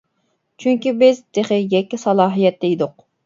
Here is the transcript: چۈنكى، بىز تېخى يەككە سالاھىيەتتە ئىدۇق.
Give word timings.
چۈنكى، 0.63 0.93
بىز 1.01 1.19
تېخى 1.37 1.59
يەككە 1.75 2.01
سالاھىيەتتە 2.07 2.71
ئىدۇق. 2.73 3.07